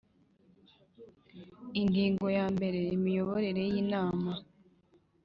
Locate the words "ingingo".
1.81-2.25